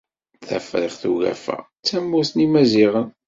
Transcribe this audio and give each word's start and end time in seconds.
Tafriqt 0.47 1.01
ugafa 1.11 1.57
d 1.63 1.83
tamurt 1.87 2.31
n 2.35 2.43
imaziɣen. 2.45 3.09